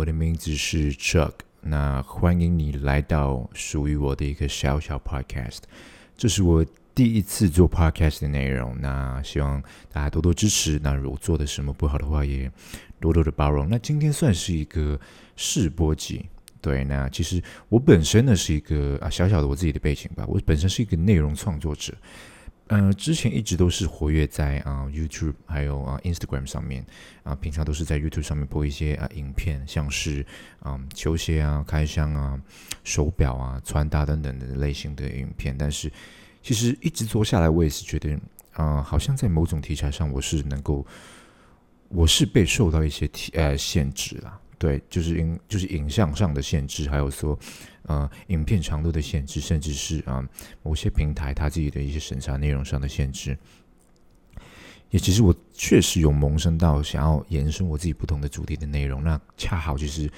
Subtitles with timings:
[0.00, 5.58] 我的名字是 Chuck，那欢迎你来到属于我的一个小小 Podcast。
[6.16, 10.80] 这是我第一次做 Podcast 的内容，那希望大家多多支持。
[10.82, 12.50] 那如果做的什么不好的话，也
[12.98, 13.68] 多多的包容。
[13.68, 14.98] 那今天算是一个
[15.36, 16.24] 试播集，
[16.62, 16.82] 对。
[16.84, 21.92] 那其实我本身呢是一个啊小小的我自己的背景吧，我本身是一个内容创作者。
[22.70, 26.86] 呃，之前一直都是活跃在啊 YouTube 还有啊 Instagram 上面
[27.24, 30.24] 啊，平常都是在 YouTube 上面播一些啊影片，像是
[30.60, 32.40] 啊球鞋啊、开箱啊、
[32.84, 35.52] 手表啊、穿搭等等的类型的影片。
[35.58, 35.90] 但是
[36.42, 38.16] 其实一直做下来，我也是觉得
[38.52, 40.86] 啊，好像在某种题材上，我是能够，
[41.88, 44.38] 我是被受到一些提呃限制啦。
[44.60, 47.36] 对，就是影就是影像上的限制，还有说，
[47.84, 50.22] 呃，影片长度的限制，甚至是啊
[50.62, 53.38] 某些平台它自己的一些审查内容上的限制。
[54.90, 59.02] 也其实我确实有萌生到想要延伸我自己不同的主题的内容。
[59.02, 60.12] 那恰好就是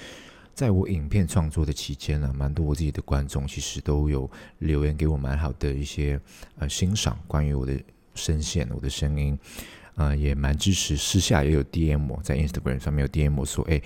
[0.53, 6.19] 在我影片创作的期间呢，蛮多我自己的观众其实都有留言给我蛮好的一些
[6.57, 7.81] 呃欣赏，关于我的
[8.13, 9.39] 声线、我的声音，
[9.95, 10.97] 呃，也蛮支持。
[10.97, 13.81] 私下也有 DM 我在 Instagram 上面有 DM 我说，哎。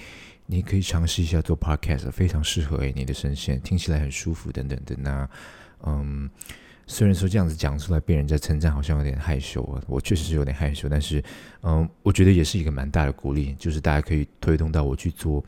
[0.50, 4.96] 你可以尝试一下做 podcast，非常适合诶你的声线，听起来很舒服等等的。
[4.98, 5.30] 那，
[5.84, 6.30] 嗯，
[6.88, 9.84] 虽然说这样子讲出来被人家称赞，好像有点害羞啊。
[9.88, 11.22] 我确实是有点害羞，但是，
[11.64, 15.44] 嗯，我觉得也是一个蛮大的鼓励，就是大家可以推动到我去做，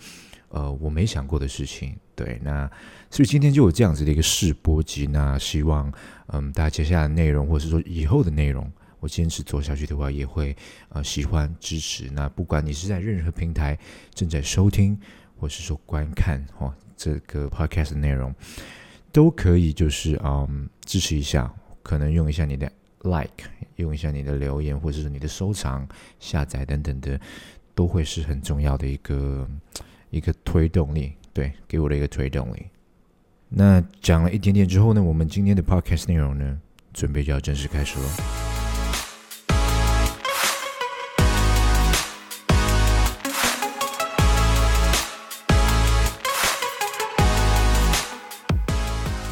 [0.50, 1.96] 呃，我没想过的事情。
[2.14, 2.70] 对，那
[3.10, 5.08] 所以今天就有这样子的一个试播集。
[5.08, 5.90] 那希望，
[6.28, 8.70] 嗯，大家接下来的内容，或者是说以后的内容。
[9.00, 10.56] 我坚持做下去的话，也会
[10.90, 12.10] 呃喜欢支持。
[12.12, 13.78] 那不管你是在任何平台
[14.14, 15.00] 正在收听，
[15.40, 18.34] 或是说观看哦这个 podcast 内容，
[19.12, 22.72] 都可以就是嗯支持一下，可能用一下你的
[23.04, 23.46] like，
[23.78, 25.88] 用一下你的留言，或者是你的收藏、
[26.20, 27.20] 下载等等的，
[27.74, 29.50] 都会是很重要的一个
[30.10, 32.66] 一个推动力，对，给我的一个推动力。
[33.48, 36.60] 那讲了一点点之后呢，我们今天的 podcast 内容呢，
[36.94, 38.49] 准备就要正式开始了。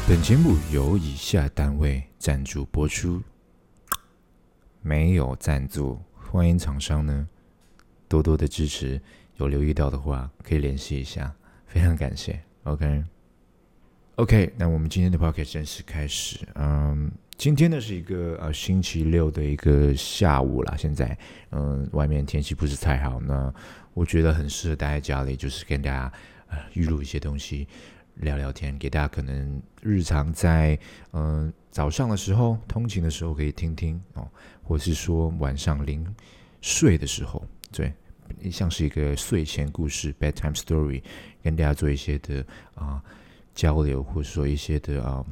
[0.08, 3.22] 本节目由以下单位赞助播出，
[4.80, 7.28] 没有赞助，欢迎厂商呢
[8.08, 8.98] 多多的支持。
[9.36, 11.30] 有留意到的话，可以联系一下，
[11.66, 12.40] 非常感谢。
[12.62, 16.38] OK，OK，那我们今天的 p o c k e t 正式开始。
[16.54, 21.14] 嗯，今天呢是一个呃星期六的一个下午啦，现在
[21.50, 23.52] 嗯外面天气不是太好，那
[23.92, 26.10] 我觉得很适合待在家里，就是跟大家
[26.48, 27.68] 呃预录一些东西。
[28.20, 30.78] 聊聊天，给大家可能日常在
[31.12, 34.28] 嗯早上的时候通勤的时候可以听听哦，
[34.62, 36.04] 或是说晚上临
[36.60, 37.92] 睡的时候，对，
[38.50, 41.02] 像是一个睡前故事 （bedtime story），
[41.42, 43.02] 跟大家做一些的啊
[43.54, 45.24] 交流，或者说一些的啊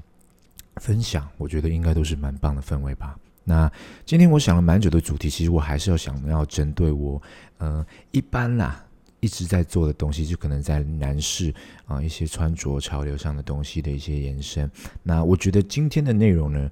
[0.77, 3.19] 分享，我觉得应该都是蛮棒的氛围吧。
[3.43, 3.71] 那
[4.05, 7.21] 今天我想了蛮久的主题，其实我还是要想要针对我
[7.59, 8.86] 嗯一般啦。
[9.27, 11.53] 一直在做的东西，就可能在男士
[11.85, 14.71] 啊一些穿着潮流上的东西的一些延伸。
[15.03, 16.71] 那我觉得今天的内容呢，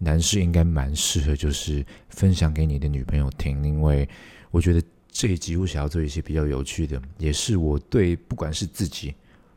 [0.00, 4.08] 男士应该蛮适合，就是分享给你的女朋友听，因为
[4.50, 9.14] 我觉得这一集我想要做一些比较有趣的，也是我对不管是自己，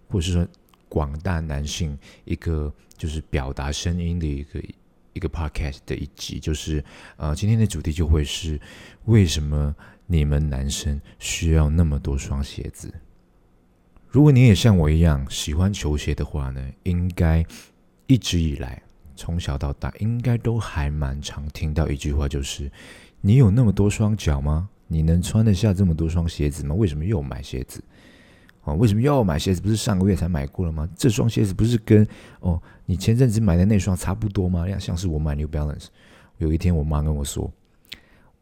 [0.07, 0.47] 或是说
[0.87, 4.61] 广大男性一个就是表达声音的一个
[5.15, 6.85] 一个 podcast 的一集，就是
[7.17, 8.61] 呃今天的主题就会是
[9.05, 9.75] 为什么。
[10.07, 12.93] 你们男生需要那么多双鞋子？
[14.07, 17.43] 如果你也像我一样喜欢球鞋的话呢，应该
[18.05, 18.79] 一直以来
[19.15, 22.71] 从小到大应该都还蛮常听到一句话，就是
[23.19, 24.69] 你有那么多双脚吗？
[24.87, 26.75] 你能穿得下这么多双鞋子吗？
[26.75, 27.83] 为什么又买鞋子？
[28.65, 29.61] 哦，为什么又要买鞋子？
[29.61, 30.89] 不是上个月才买过了吗？
[30.95, 32.05] 这双鞋子不是跟
[32.39, 34.67] 哦你前阵子买的那双差不多吗？
[34.67, 35.85] 像像是我买 New Balance，
[36.39, 37.49] 有一天我妈跟我说。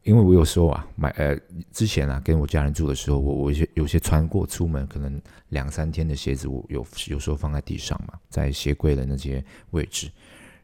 [0.03, 1.33] 因为我有时候啊，买呃
[1.71, 9.41] 之前啊跟我家人住的时候，我我有些有些穿过出门可能两三天的鞋子，我有有时候放在地上嘛，在鞋柜的那些
[9.71, 10.11] 位置。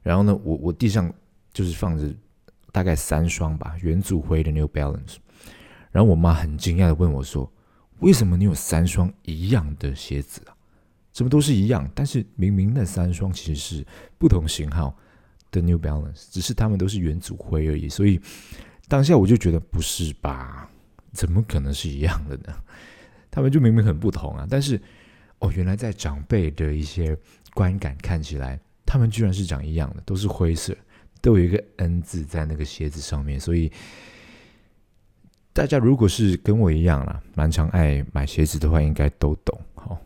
[0.04, 1.10] 然后呢，我我地上
[1.54, 2.14] 就是放着
[2.74, 5.16] 大概三双吧，原祖灰的 New Balance。
[5.92, 7.50] 然后我妈很惊讶的问我说
[8.00, 10.56] ：“为什么你有三双一样的鞋子啊？
[11.12, 11.90] 怎么都是一样？
[11.94, 13.86] 但是明明那三双其实是
[14.18, 14.98] 不同型号
[15.51, 18.19] 的 New Balance，只是它们都是元祖灰而已。”所以。
[18.90, 20.68] 当下我就觉得不是吧？
[21.13, 22.51] 怎么可能是一样的呢？
[23.30, 24.48] 他们就明明很不同啊！
[24.50, 24.81] 但是
[25.38, 27.16] 哦，原来在长辈的一些
[27.54, 30.75] 观感看起来，他们居然是长一样的，都是灰色，
[31.22, 33.40] 都有一个 N 字在那个鞋子上面。
[33.40, 33.72] 所以
[35.51, 39.60] 大家如果是跟我一样啦，蛮常爱买鞋子的话，应该都懂。
[39.74, 40.00] 好，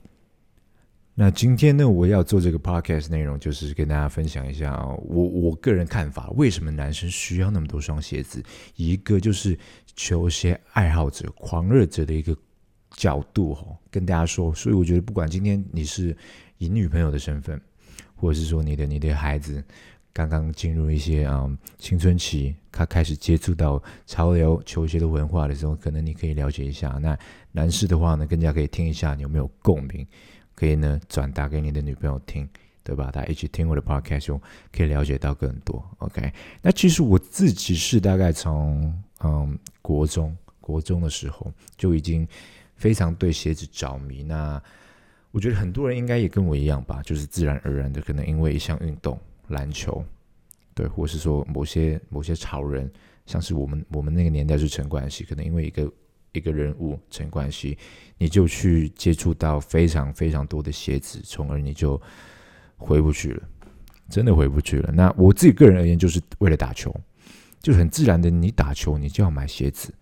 [1.13, 8.41] 那今天呢，我要做这个 podcast 内容，就是跟大家分享一下，我我个人看法，为什么男生需要那么多双鞋子？
[8.75, 9.57] 一个就是
[9.95, 12.35] 球鞋爱好者、狂热者的一个
[12.91, 14.51] 角度哈，跟大家说。
[14.55, 16.17] 所以我觉得，不管今天你是
[16.57, 17.61] 以女朋友的身份，
[18.15, 19.63] 或者是说你的你的孩子
[20.13, 21.49] 刚刚进入一些啊
[21.79, 26.99] 青春期，他开始接触到潮流球鞋的文化的时候，可能你可以了解一下。
[27.01, 27.17] 那
[27.51, 30.05] 男士的话呢，更加可以听一下，你有没有共鸣？
[30.53, 32.47] 可以呢，转达给你的女朋友听，
[32.83, 33.09] 对吧？
[33.11, 34.39] 大家一起听我的 podcast，
[34.71, 35.83] 可以了解到更多。
[35.97, 36.31] OK，
[36.61, 38.93] 那其实我自己是大概从
[39.23, 42.25] 嗯国中国中的时候就已经
[42.75, 44.21] 非常对鞋子着迷。
[44.21, 44.61] 那
[45.31, 49.19] 我觉得很多人应该也跟我一样吧，就是自然而然的，可能因为一项运动，
[49.53, 50.03] 篮球，
[50.75, 52.91] 对，或是说某些某些潮人，
[53.25, 55.89] 像是我们我们那个年代是陈冠希，可能因为一个。
[56.35, 57.77] 一个人物陈冠希，
[58.17, 62.01] 你就去接触到非常非常多的鞋子，从而你就
[62.75, 63.43] 回不去了，
[64.09, 64.91] 真的回不去了。
[64.91, 66.91] 那我自己个人而言，就是为了打球，
[67.61, 69.93] 就很自然的，你打球你就要买鞋子，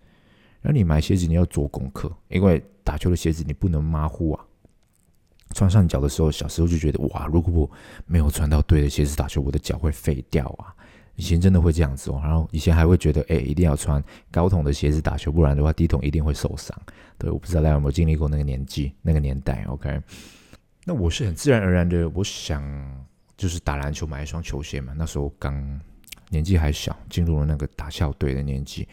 [0.62, 4.46] 然后你买鞋子你要做功课，因为打球的鞋子你不能马虎啊。
[5.52, 7.70] 穿上脚的时候，小时候就觉得哇，如果我
[8.06, 10.74] 没有穿到对的鞋子打球，我的脚会废掉啊。
[11.14, 16.74] 以前真的会这样子哦，然后以前还会觉得，哎，一定要穿高筒的鞋子打球，不然的话低筒一定会受伤。
[17.18, 19.62] 对，我不知道大家有没有经历过那个年纪、那个年代。
[19.68, 20.00] OK，
[20.86, 22.64] 那我是很自然而然的，我想
[23.36, 24.94] 就是打篮球买一双球鞋嘛。
[24.96, 25.80] 那时候刚
[26.30, 28.88] 年纪还小，进入了那个打校队的年纪，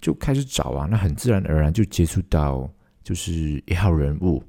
[0.00, 0.88] 就开始找啊。
[0.90, 2.68] 那很自然而然就接触到
[3.04, 4.42] 就是一号人物，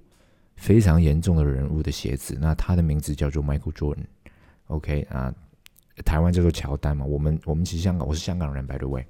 [0.64, 2.38] 非常严重的人物的鞋子。
[2.40, 4.06] 那他的名字叫做 Michael Jordan。
[4.68, 5.34] OK 啊。
[6.04, 9.06] 台湾叫做乔丹嘛，我们我们其实香港，我是香港人，by the way，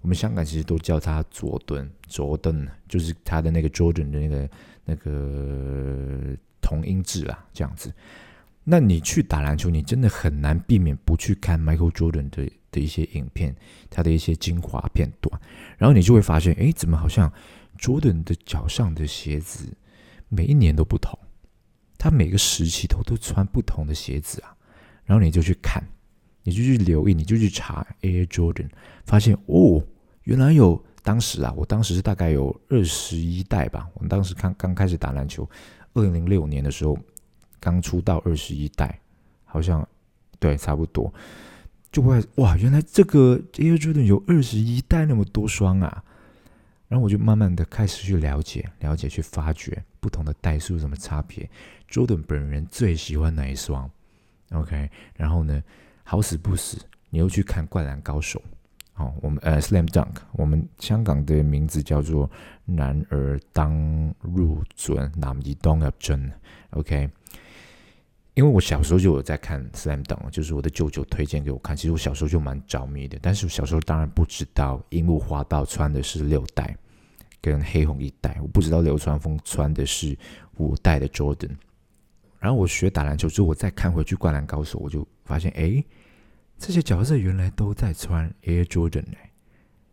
[0.00, 4.50] 我们香港其实都叫他佐敦，佐敦就是他的那个 Jordan 的那个
[4.86, 7.92] 那个同音字啊，这样子。
[8.64, 13.54] 那你去打篮球，你真的很难避免不去看 Michael Jordan 的的一些影片，
[13.90, 15.38] 他的一些精华片段，
[15.76, 17.30] 然后你就会发现，哎，怎么好像
[17.78, 19.68] Jordan 的脚上的鞋子
[20.34, 21.18] 每一年都不同，
[21.96, 24.56] 他每个时期都都穿不同的鞋子啊，
[25.04, 25.82] 然后你就去看。
[26.46, 28.68] 你就去留意，你就去查 Air Jordan，
[29.06, 29.82] 发现哦，
[30.24, 33.88] 原来有当时啊，我当时是大概有二十一代吧。
[33.94, 35.48] 我们当时刚刚开始打篮球，
[35.94, 36.98] 二零零六年的时候
[37.58, 39.00] 刚出道二十一代，
[39.46, 39.88] 好像
[40.38, 41.10] 对，差不多
[41.90, 46.04] 就会哇，原来这个 Air Jordan 有二十一代那么多双啊。
[46.88, 51.48] 然后我就慢慢的开始去了解，了解去发掘不同的代数有什么差别。
[51.90, 53.90] Jordan 本人最喜欢哪一双
[54.50, 55.62] ？OK，然后呢？
[56.02, 56.76] 好死不死，
[57.08, 58.38] 你又去看《灌篮高手》
[59.02, 62.30] 哦，我们呃《Slam Dunk》，我们香港的名字叫做
[62.66, 66.30] “男儿当入樽，男儿当入樽
[66.72, 67.08] ”，OK。
[68.34, 71.74] 因为我小时候就有在看《Slam Dunk》，就是我的舅舅推荐给我看。
[71.74, 76.76] 其实我小时候就蛮着迷的，但是我小时候当然不知道樱木花道穿的是六代
[77.44, 80.16] 跟黑红一代，我不知道流川枫穿的是
[80.56, 81.50] 五代的 Jordan。
[82.38, 85.84] 然后我学打篮球之后，我再看回去《灌篮高手》，我就发现，哎，
[86.56, 89.30] 这些角色原来都在穿 Air Jordan 哎，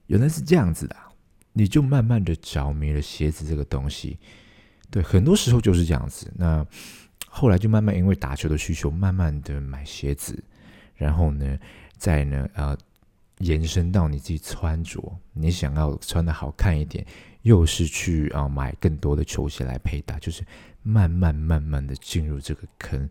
[0.07, 0.95] 原来是这样子的，
[1.51, 4.18] 你就慢慢的着迷了鞋子这个东西。
[4.89, 6.31] 对，很多时候就是这样子。
[6.33, 6.65] 那
[7.27, 10.41] 后来就慢慢因为打球的需求，慢慢的买鞋子，
[10.96, 11.60] 然后呢，
[11.98, 12.77] 再呢，呃，
[13.41, 15.01] 延伸到你自己穿着，
[15.33, 17.05] 你想要穿的好看一点，
[17.41, 20.43] 又是去啊买更多的球鞋来配搭，就是。
[20.83, 23.07] 慢慢慢慢的进入这个坑，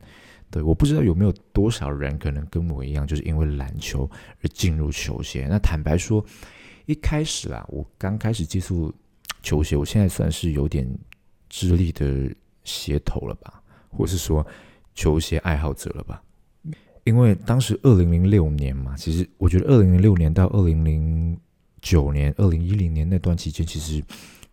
[0.50, 4.10] 对，我不知道有没有多少人可能跟我一样，就是因为篮球
[4.42, 5.46] 而进入球鞋。
[5.48, 6.20] 那坦白说，
[6.86, 8.92] 一开始啊，我刚开始接触
[9.40, 10.84] 球鞋，我现在算是有点
[11.48, 12.28] 智力的
[12.64, 14.44] 鞋头了吧，或是说
[14.96, 16.20] 球鞋爱好者了吧？
[17.10, 21.38] 因为当时二零零六年嘛，其实我觉得二零零六年到二零零
[21.82, 24.02] 九年、二零一零年那段期间，其实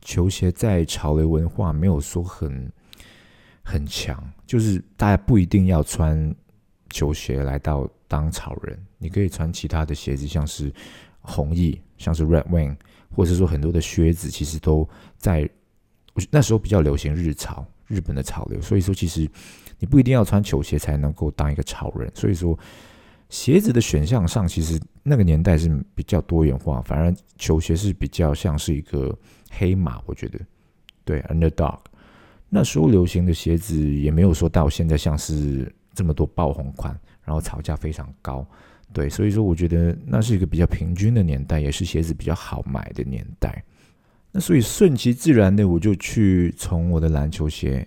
[0.02, 2.72] 球鞋在潮流文化没有说很。
[3.70, 6.34] 很强，就是大家不一定要穿
[6.90, 10.72] 球鞋来到当潮人，你可以穿其他的鞋子，像是
[11.20, 12.78] 红翼，像是 Red Wing，
[13.14, 14.88] 或者是说很多的靴子，其实都
[15.18, 15.50] 在
[16.32, 18.62] 那时候比较流行日潮，日本的潮流。
[18.62, 19.30] 所以说，其实
[19.80, 22.12] 你不一定要穿球鞋才能够当一个潮人。
[22.16, 22.58] 所以说，
[23.30, 29.18] 鞋子的选项上，其实那个年代是比较多元化，反而球鞋是比较像是一个
[29.52, 30.40] 黑马，我觉得
[31.04, 31.80] 对 Underdog。
[32.50, 38.48] 那时候流行的鞋子也没有说到现在像是这么多爆红款，然后炒价非常高，
[38.94, 43.62] 对，所以说我觉得那是一个比较平均的年代，也是鞋子比较好买的年代。
[44.32, 47.86] 那所以顺其自然的，我就去从我的篮球鞋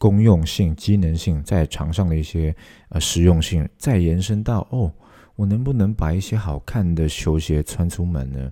[0.00, 2.56] 功用性、机能性，在场上的一些
[2.88, 4.90] 呃实用性，再延伸到哦，
[5.36, 8.50] 我能不能把一些好看的球鞋穿出门呢？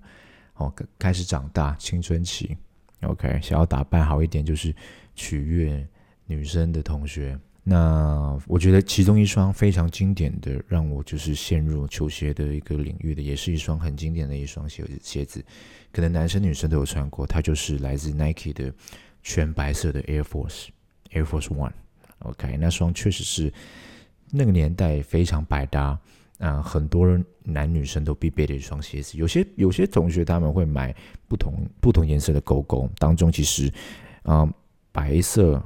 [0.56, 2.54] 哦，开始长大，青春期
[3.00, 4.74] ，OK，想要打扮好一点，就是
[5.14, 5.88] 取悦
[6.26, 7.38] 女生的同学。
[7.64, 15.42] 那我觉得其中一双非常经典的，让我就是陷入球鞋的一个领域的，也是一双很经典的一双鞋鞋子，
[15.90, 17.26] 可能男生女生都有穿过。
[17.26, 18.70] 它就是来自 Nike 的
[19.22, 20.66] 全白色的 Air Force
[21.12, 21.72] Air Force One。
[22.20, 23.52] OK，那双确实是
[24.30, 25.98] 那个年代非常百搭。
[26.38, 29.18] 啊，很多人男女生都必备的一双鞋子。
[29.18, 30.94] 有些有些同学他们会买
[31.26, 33.68] 不同不同颜色的勾勾，当中其实，
[34.22, 34.48] 啊，
[34.92, 35.60] 白色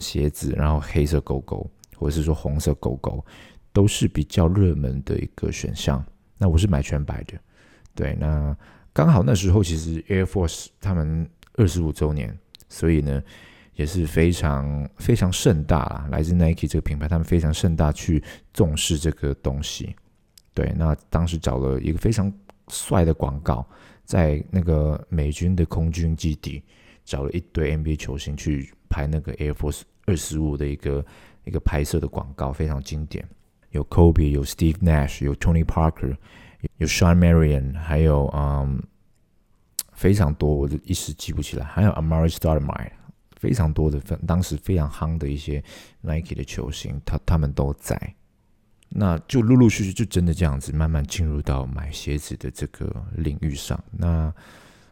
[0.00, 3.24] 鞋子，然后黑色勾勾，或者是说红色勾勾，
[3.72, 6.04] 都是比较热门的一个选项。
[6.36, 7.32] 那我是买全白的，
[7.94, 8.14] 对。
[8.20, 8.54] 那
[8.92, 13.22] 刚好那时候其实 Air Force 他们二十五周年，所以呢
[13.74, 16.08] 也是非常非常盛大啦。
[16.10, 19.94] 来自 Nike 这个品牌，他们非常盛大去重视这个东西。
[20.54, 22.32] 对，那当时找了一个非常
[22.68, 23.66] 帅的广告，
[24.04, 26.62] 在那个美军的空军基地，
[27.04, 31.04] 找了一堆 NBA 球星去拍那个 Air Force 二十五的一个
[31.44, 33.26] 一个拍摄的广告，非常经典。
[33.70, 36.14] 有 Kobe，有 Steve Nash，有 Tony Parker，
[36.76, 38.82] 有 Sean Marion，还有嗯
[39.92, 41.64] 非常多，我就一时记不起来。
[41.64, 42.90] 还有 Amari Stoudemire，
[43.42, 45.60] 非常多的分当时非常夯的一些
[46.00, 48.14] Nike 的球星，他他们都在。
[48.88, 53.82] 那就陆陆续续就真的这样子，慢慢进入到买鞋子的这个领域上。
[53.90, 54.32] 那，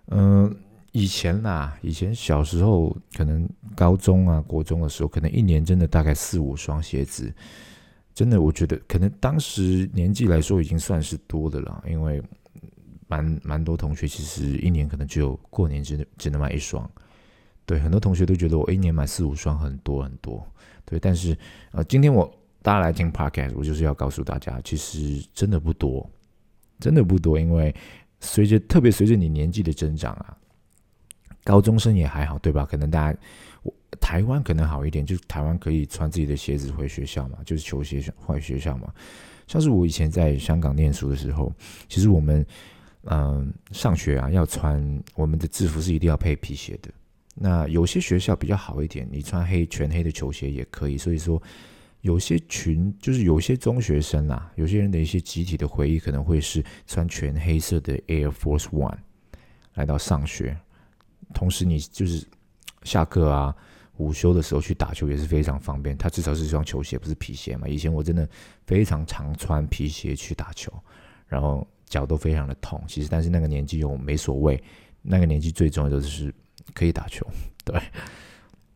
[0.06, 0.52] 嗯，
[0.90, 7.32] 以前啦，以前小时候可能高中啊、国中的时候，可能一年真的大概四五双鞋子，
[8.12, 12.20] 真的我觉得可能当时年纪来说已经算是多的了，因为
[13.06, 16.90] 蛮蛮多同学其实一年可能只有过年只能只能买一双。
[17.70, 20.44] 对，很多同学都觉得我一年买四五双很多很多。
[20.84, 21.36] 对，但是
[21.70, 22.28] 呃，今天我。
[22.62, 26.06] 大家来听 podcast，我就是要告诉大家，其实真的不多，
[26.78, 27.40] 真的不多。
[27.40, 27.74] 因为
[28.20, 30.36] 随着特别随着你年纪的增长啊，
[31.42, 32.66] 高中生也还好，对吧？
[32.70, 33.18] 可能大家
[33.62, 38.92] 我台湾可能好一点，就是台湾可以穿自己的鞋子回学校嘛，就是球鞋回学校嘛。
[39.46, 41.50] 像是我以前在香港念书的时候，
[41.88, 42.44] 其实我们
[43.04, 46.90] 嗯上学啊要穿我们的制服是一定要配皮鞋的。
[47.34, 50.98] 那有些学校比较好一点，你穿黑全黑的球鞋也可以。
[50.98, 51.40] 所以说。
[52.02, 58.96] 有些群就是有些中学生啦，有些人的一些集体的回忆可能会是穿全黑色的 Air Force One
[59.74, 60.56] 来到上学，
[61.34, 62.26] 同时你就是
[62.84, 63.54] 下课啊、
[63.98, 65.94] 午休的时候去打球也是非常方便。
[65.94, 67.68] 它至少是一双球鞋，不是皮鞋嘛。
[67.68, 68.26] 以前我真的
[68.66, 70.72] 非常常穿皮鞋去打球，
[71.26, 72.82] 然后脚都非常的痛。
[72.88, 74.58] 其实但是那个年纪又没所谓，
[75.02, 76.32] 那个年纪最重要的就是
[76.74, 77.26] 可以打球。
[77.64, 77.80] 对，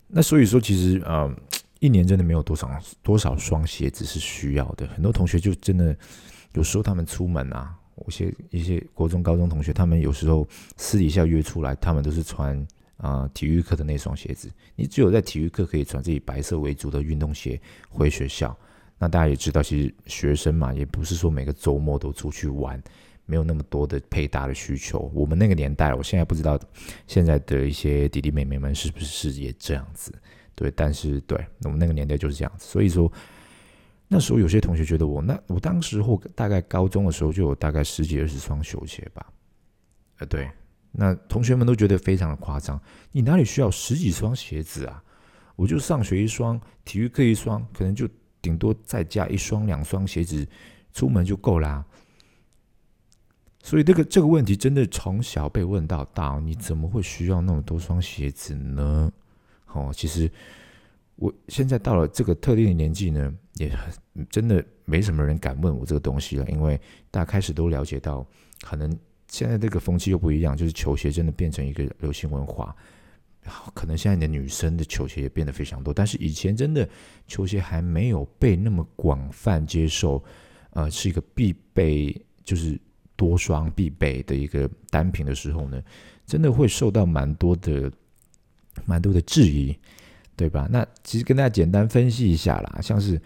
[0.09, 1.35] 那所以说其实嗯。
[1.81, 5.95] 一年真的没有多少多少双鞋子是需要的，很多同学就真的
[6.55, 7.75] 有时候他们出门啊，
[8.07, 10.49] 有些一些国中高中同学，他们有时候
[10.79, 14.51] 私底下约出来，他们都是穿啊体育课的那双鞋子。
[14.77, 17.61] 你只有在体育课可以穿自己白色为主的运动鞋
[17.91, 18.57] 回学校。
[18.99, 22.83] 那大家也知道，其实学生嘛，也不是说每个周末都出去玩，
[23.27, 25.11] 没有那么多的配搭的需求。
[25.15, 26.59] 我们那个年代，我现在不知道
[27.07, 30.13] 现在的一些弟弟妹妹们是不是也这样子。
[30.55, 33.11] 对，但是对我们那个年代就是这样子，所以说
[34.07, 39.27] 那时候有些同学觉得我那我当时或大概高中的时候就有大概十几二十双球鞋吧，
[40.19, 40.49] 呃，对，
[40.93, 45.03] 那同学们都觉得非常的夸张，你哪里需要十几双鞋子啊？
[45.57, 48.09] 我就上学一双，体育课一双，可能就
[48.41, 50.47] 顶多再加一双两双鞋子
[50.93, 51.85] 出门就够啦。
[53.65, 59.11] 所以这个这个问题真的从小被问到大，你怎么会需要那么多双鞋子呢？
[59.73, 60.31] 哦，其实
[61.17, 63.75] 我现在到了这个特定的年纪呢，也
[64.29, 66.79] 真的没什么人敢问我这个东西了，因为
[67.11, 68.25] 大家开始都了解到，
[68.61, 68.95] 可能
[69.29, 72.77] 现在这个风气又不一样，就是球鞋真的变成一个流行文化，
[73.73, 76.87] 可能现在的女生的球鞋也变得非常多，但是以前真的
[77.27, 80.23] 球鞋还没有被那么广泛接受，
[80.73, 82.79] 呃，是一个必备，就是
[83.17, 85.83] 多双必备的一个单品的时候呢，
[86.27, 87.91] 真的会受到蛮多的。
[88.87, 89.73] 蛮多的质疑，
[90.35, 90.67] 对吧？
[90.69, 93.23] 那其实跟大家简单分析一下啦，像是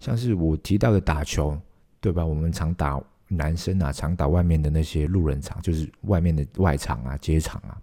[0.00, 1.54] 像是我提到的打球，
[2.00, 2.24] 对吧？
[2.24, 7.76] 我们常打男生啊，常打外面的那些路人场，就是外面的外场啊、街场啊。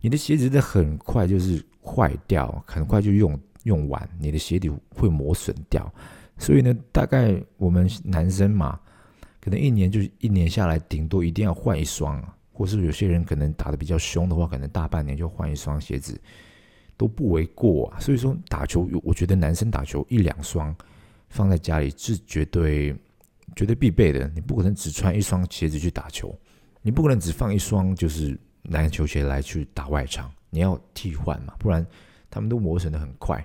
[0.00, 5.92] 你的鞋子的很快就是坏掉，很快就用用完，你的鞋底会磨损掉。
[6.38, 8.78] 所以呢，大概我们男生嘛，
[9.42, 12.34] 可能一年就一年下来，顶多一定要换一双啊。
[12.54, 16.20] 或是有些人可能打的比较凶的话，可能大半年就换一双鞋子，
[16.98, 17.98] 都不为过啊。
[17.98, 20.72] 所以说打球，我觉得男生打球一两双
[21.30, 22.94] 放在家里是绝对
[23.56, 24.30] 绝对必备的。
[24.34, 26.32] 你不可能只穿一双鞋子去打球，
[26.82, 31.84] 你不可能只放一双就是篮球鞋来去打外场，你要替换嘛，不然
[32.30, 33.44] 他们都磨损的很快，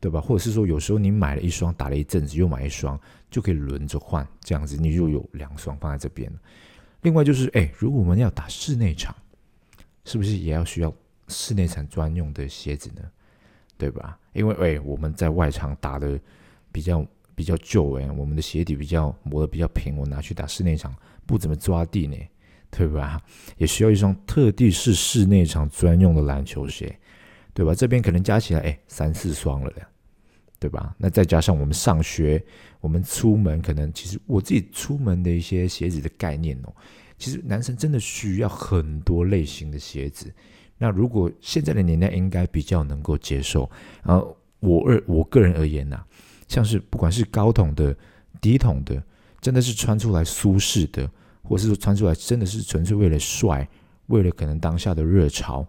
[0.00, 0.20] 对吧？
[0.20, 6.30] 或者是说有时候你买了一双打了一阵子，又买一双，就可以轮着换，这样子你就有两双放在这边
[7.02, 9.14] 另外就是，哎，如果我们要打室内场，
[10.04, 10.92] 是不是也要需要
[11.28, 13.02] 室内场专用的鞋子呢？
[13.78, 14.18] 对吧？
[14.34, 16.20] 因为哎，我们在外场打的
[16.70, 20.94] 比较比较旧哎，我们的鞋底比较磨的比较平，我拿去打室内场
[21.24, 22.16] 不怎么抓地呢，
[22.70, 23.18] 对吧？
[23.56, 26.94] 也需要一双特地是室内场专用的篮球鞋，
[27.54, 27.74] 对吧？
[27.74, 29.72] 这边可能加起来哎三四双了，
[30.60, 30.94] 对吧？
[30.98, 32.40] 那再加上我们上学。
[32.80, 36.72] 我们出门可能，其实我自己出门的一些鞋子的概念哦，
[37.18, 40.32] 其实男生真的需要很多类型的鞋子。
[40.78, 43.70] 那如果现在的年代应该比较能够接受，
[44.02, 46.02] 然后我而我个人而言呐，
[46.48, 47.94] 像是不管是高筒的、
[48.40, 49.02] 低筒的，
[49.42, 51.06] 真的是穿出来舒适的，
[51.42, 53.68] 或是说穿出来真的是纯粹为了帅，
[54.06, 55.66] 为了可能当下的热潮，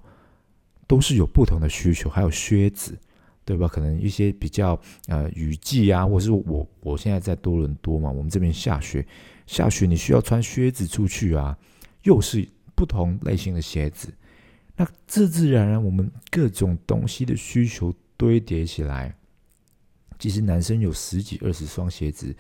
[0.87, 2.09] 都是有不同的需求。
[2.09, 2.97] 还有靴子。
[3.43, 3.67] 对吧？
[3.67, 9.05] 可能一些比较呃雨季啊，或者是我我现在在多伦多嘛，我们这边下雪，
[9.47, 11.57] 下雪你需要穿靴子出去啊，
[12.03, 14.13] 又是不同类型的鞋子，
[14.75, 19.13] 那自自然然我们各种东西的需求堆叠起来，
[20.19, 22.33] 其实男生有十几二十双鞋子，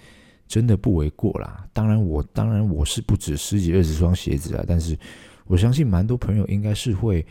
[0.47, 1.67] 真的不为过啦。
[1.73, 4.97] 当然我当然我是不止十几二十双鞋子啊，但是
[5.45, 7.25] 我相信蛮多朋友应该是会。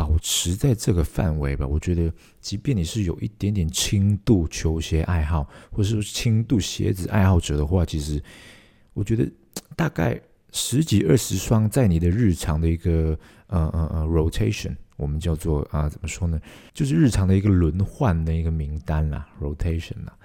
[0.00, 1.66] 保持在这个范围吧。
[1.66, 8.18] 我觉得，即便你是有一点点轻度球鞋爱好，或是轻度鞋子爱好者的话，其实
[8.94, 9.30] 我觉得
[9.76, 10.18] 大概
[10.52, 16.40] 十几二十双，在你的日常的一个呃呃呃 rotation，我们叫做啊怎么说呢？
[16.72, 20.16] 就是日常的一个轮换的一个名单啦，rotation 啦。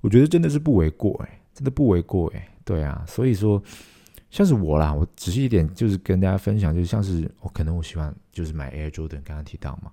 [0.00, 2.48] 我觉得真的是不为过哎，真的不为过哎。
[2.64, 3.62] 对啊，所以说。
[4.30, 9.90] 像是我啦，我仔细一点，就是跟大家分享，就是像是我可能我喜欢就是买 Air Jordan，刚刚提到嘛。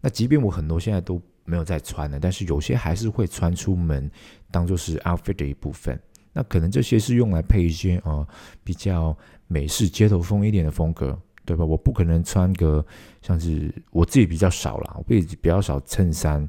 [0.00, 4.10] 那即便我很多现在都没有在穿的，但是有些还是会穿出门，
[4.50, 6.00] 当做是 outfit 的一部分。
[6.32, 8.26] 那可能这些是用来配一些呃
[8.64, 9.16] 比较
[9.48, 11.64] 美式街头风一点的风格，对吧？
[11.64, 12.84] 我不可能穿个
[13.20, 16.48] 像是我自己比较少啦，我自己比较少衬衫，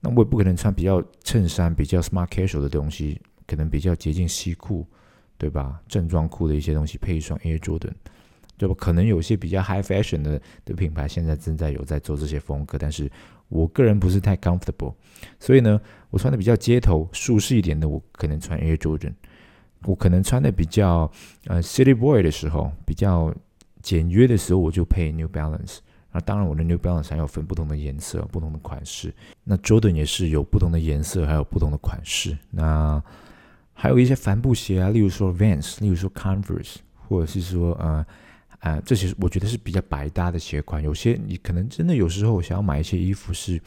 [0.00, 4.86] 那我也不可能穿比较衬衫比较 smart casual 的东西，可能比较接近西裤。
[5.38, 5.80] 对吧？
[5.88, 7.92] 正装裤的一些东西配一双 Air Jordan，
[8.56, 8.74] 对吧？
[8.78, 13.10] 可能有些比较 high fashion 的的品牌现在正在有在做这些风格，但是
[13.48, 14.94] 我个人不是太 comfortable，
[15.38, 19.14] 所以呢，我穿的比较街头舒适一点的，我可能穿 Air Jordan。
[19.84, 21.08] 我可能穿的比较
[21.46, 23.32] 呃 city boy 的时候，比较
[23.82, 25.78] 简约的时候，我就配 New Balance。
[26.10, 29.14] 那当然，我的 New Balance 还要分不同的颜色、不同的款式。
[29.44, 32.36] 那 Jordan 也是有不同的颜色，还有不同的款式。
[32.50, 33.00] 那
[33.78, 38.06] 还有一些帆布鞋啊，例如说 Vans，例如说 Converse，或者是说呃
[38.60, 40.82] 呃这些我觉得是比较百搭的鞋款。
[40.82, 43.60] 有些你可能真的有时候想要买一些衣服是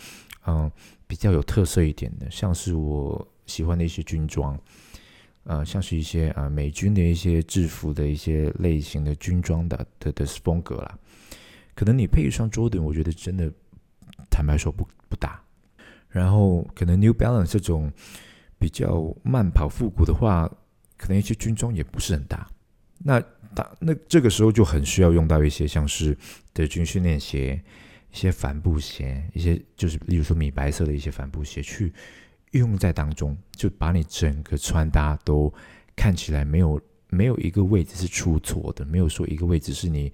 [0.48, 0.70] 嗯
[1.06, 4.60] 比较有特色一点的，像是我喜欢的一些军装，
[5.44, 10.98] 呃像是一些呃美军的一些制服的一些类型的军装的的的风格啦。
[11.76, 13.50] 可能你配一双 Jordan，我觉得真的
[14.28, 15.40] 坦白说不不搭。
[16.10, 17.94] 然后可能 New Balance 这种。
[18.60, 20.52] 比较慢跑复古的话，
[20.98, 22.48] 可能一些军装也不是很大。
[22.98, 23.20] 那
[23.56, 26.16] 大那这个时候就很需要用到一些像是
[26.52, 27.60] 德军训练鞋、
[28.12, 31.94] 一些帆布鞋、一些就是例如说米白色的一些帆布鞋去
[32.52, 35.52] 用在当中，就把你整个穿搭都
[35.96, 40.12] 看起来没有没有一个位置是出错的，没有说一个位置是你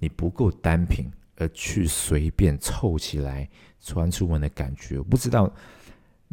[0.00, 3.48] 你不够单品而去随便凑起来
[3.80, 5.00] 穿出门的感觉。
[5.00, 5.50] 不知道。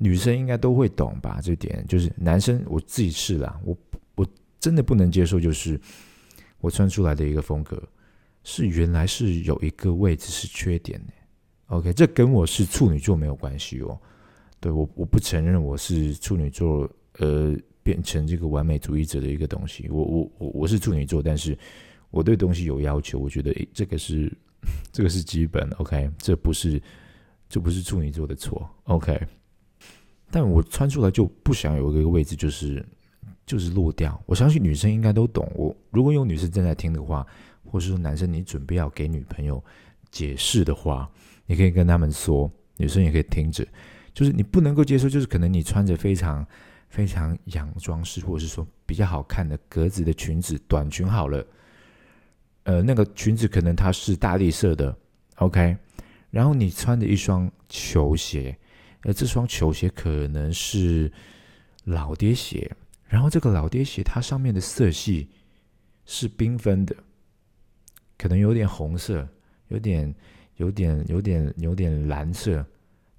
[0.03, 1.39] 女生应该都会懂吧？
[1.43, 3.77] 这点就是男生我自己试啦，我
[4.15, 4.25] 我
[4.59, 5.79] 真的不能接受，就是
[6.59, 7.79] 我穿出来的一个风格
[8.43, 11.13] 是原来是有一个位置是缺点的。
[11.67, 13.95] OK，这跟我是处女座没有关系哦。
[14.59, 19.87] 对我我不承认我是处女座，呃，变成这个完美主义者的一个东西。
[19.87, 21.55] 我我我我是处女座，但是
[22.09, 24.35] 我对东西有要求，我觉得诶这个是
[24.91, 25.69] 这个是基本。
[25.77, 26.81] OK，这不是
[27.47, 28.67] 这不是处女座的错。
[28.85, 29.21] OK。
[30.31, 32.85] 但我穿出来就不想有一个位置，就是
[33.45, 34.21] 就是落掉。
[34.25, 35.51] 我相信女生应该都懂。
[35.55, 37.25] 我如果有女生正在听的话，
[37.65, 39.63] 或是说男生你准备要给女朋友
[40.09, 41.09] 解释的话，
[41.45, 43.67] 你可以跟他们说，女生也可以听着。
[44.13, 46.45] 就是你不能够接受，就是可能你穿着非常
[46.89, 51.45] 非常洋装式，或者是说比较好看的格子的裙子，短裙好了。
[52.63, 54.95] 呃，那个裙子可能它是大地色的
[55.35, 55.75] ，OK。
[56.29, 58.57] 然后你穿着一双球鞋，
[59.03, 61.11] 而这双球鞋可能是
[61.85, 62.71] 老爹鞋，
[63.07, 65.27] 然后这个老爹鞋它上面的色系
[66.05, 66.95] 是缤纷的，
[68.17, 69.27] 可能有点红色，
[69.69, 70.13] 有点、
[70.57, 72.65] 有点、有点、有点蓝色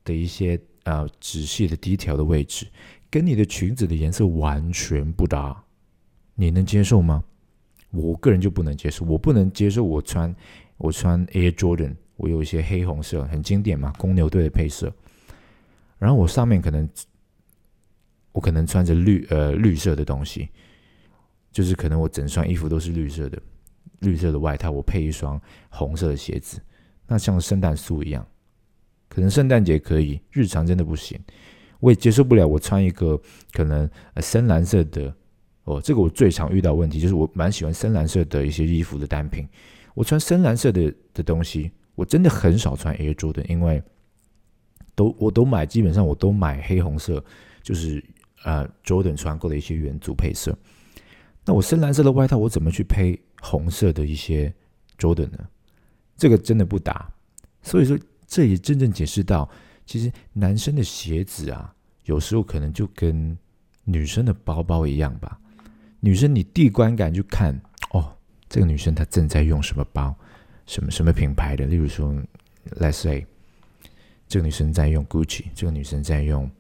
[0.05, 2.67] 的一些呃仔细的低调的位置，
[3.11, 5.65] 跟你的裙子的颜色完全不搭，
[6.35, 7.25] 你能接受吗？
[7.91, 10.35] 我个人就不能接受，我不能接受我穿
[10.79, 11.95] 我穿 Air Jordan。
[12.17, 14.93] 我有一些黑红色，很经典嘛，公牛队的配色。
[16.03, 16.89] 然后我上面可能，
[18.33, 20.49] 我可能穿着绿呃绿色的东西，
[21.53, 23.41] 就是可能我整双衣服都是绿色的，
[24.01, 26.61] 绿色的外套，我配一双红色的鞋子，
[27.07, 28.27] 那像圣诞树一样。
[29.09, 31.17] 可能圣诞节可以，日常真的不行。
[31.79, 33.21] 我也接受不了我穿一个
[33.53, 35.15] 可能深蓝色的
[35.63, 39.49] 哦，这个我最常遇到问题就是我蛮喜欢深蓝色的一些衣服的单品，
[39.95, 41.71] 我穿深蓝色的的东西。
[41.95, 43.81] 我真的很少穿 Air Jordan，因为
[44.95, 47.23] 都我都买，基本上我都买黑红色，
[47.63, 48.03] 就是
[48.45, 50.57] 呃 Jordan 穿过的一些元祖配色。
[51.45, 54.53] 那我深蓝色的外套，我怎么去配红色的一些
[54.99, 55.39] Jordan 呢？
[56.17, 57.11] 这个真的不搭。
[57.63, 59.49] 所以说，这也真正解释到，
[59.85, 61.75] 其实男生的鞋子啊，
[62.05, 63.37] 有时候可能就跟
[63.85, 65.39] 女生的包包一样吧。
[66.01, 68.17] 女生你递观感就看，哦，
[68.49, 70.15] 这个女生她正在用什么包。
[70.65, 71.67] 什么什么品牌的？
[71.67, 72.15] 例如说
[72.77, 73.27] ，Let's say，
[74.33, 76.51] 这个女生在用 Gucci，这个女生在用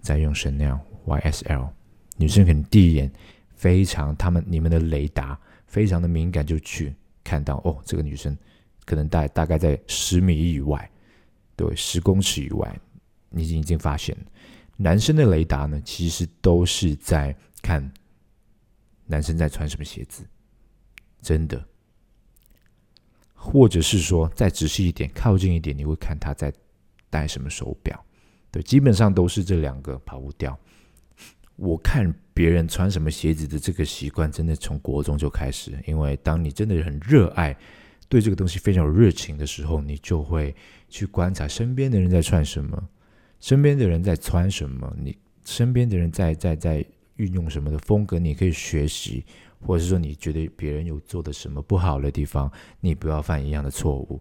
[0.00, 1.68] 在用 Chanel、YSL，
[2.16, 3.10] 女生可能第一眼
[3.56, 6.94] 非常，他们你们的雷达非常的敏感，就去
[7.24, 8.38] 看到哦，这个女生
[8.84, 10.88] 可能大大概在十米以外，
[11.56, 12.80] 对，十公尺以外，
[13.28, 14.16] 你已经发现，
[14.76, 17.92] 男生的雷达呢，其实都是在看
[19.06, 20.22] 男生在穿什么鞋子，
[21.20, 21.60] 真的。
[23.34, 26.52] 或者是说再仔细一点，靠近一点，你会看他在
[27.10, 28.02] 戴什么手表。
[28.50, 30.58] 对，基本上都是这两个跑不掉。
[31.56, 35.72] 我看别人穿什么鞋子的这个习惯，真的从国中就开始。
[35.86, 37.54] 因为当你真的很热爱，
[38.08, 40.54] 对这个东西非常有热情的时候，你就会
[40.88, 42.82] 去观察身边的人在穿什么，
[43.40, 46.84] 身边的人在穿什么，你身边的人在在在
[47.16, 49.24] 运用什么的风格，你可以学习。
[49.62, 54.18] 或者是说你觉得别人有做的什么不好的地方，你不要犯一样的错误。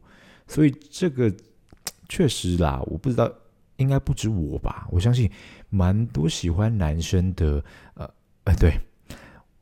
[0.47, 1.33] 所以这个
[2.09, 3.31] 确实啦，我不知道，
[3.77, 4.87] 应该不止我吧？
[4.91, 5.31] 我相信
[5.69, 8.11] 蛮多喜欢男生的，呃，
[8.43, 8.73] 呃，对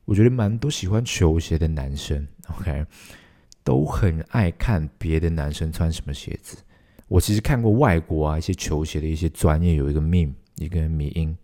[0.06, 2.86] 我觉得蛮多喜欢球鞋的男生，OK，
[3.64, 6.58] 都很爱看别的男生穿什么鞋子。
[7.08, 11.38] 我其实看过外国啊一些球鞋的一些专业有一个 meme 一个迷音，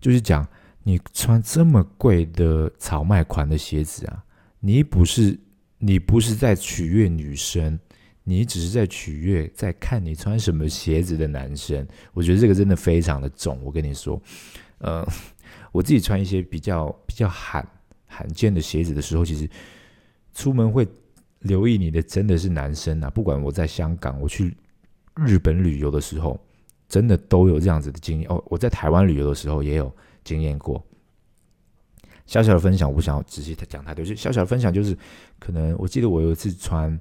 [0.00, 0.44] 就是讲。
[0.84, 4.24] 你穿这么贵的草麦款的鞋子啊？
[4.58, 5.38] 你不是
[5.78, 7.78] 你不是在取悦女生，
[8.24, 11.86] 你只是在取悦在看你穿什么鞋子的男生。
[12.12, 13.60] 我觉得这个真的非常的重。
[13.62, 14.20] 我跟你说，
[14.78, 15.06] 呃，
[15.72, 17.66] 我自己穿一些比较比较罕
[18.06, 19.48] 罕见的鞋子的时候，其实
[20.34, 20.86] 出门会
[21.40, 23.10] 留意你的真的是男生啊。
[23.10, 24.56] 不管我在香港，我去
[25.16, 26.38] 日本旅游的时候，
[26.88, 28.28] 真的都有这样子的经验。
[28.30, 29.94] 哦，我在台湾旅游的时候也有。
[30.24, 30.80] 经验过，
[32.26, 34.04] 小小的分享，我不想仔细讲太多。
[34.04, 34.96] 就小小的分享，就是
[35.40, 36.96] 可能我记得我有一次穿